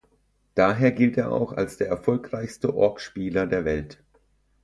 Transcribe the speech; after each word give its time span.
Daher 0.55 0.91
gilt 0.93 1.15
er 1.19 1.31
auch 1.31 1.53
als 1.53 1.77
der 1.77 1.89
erfolgreichste 1.89 2.73
Orc-Spieler 2.73 3.45
der 3.45 3.65
Welt. 3.65 4.03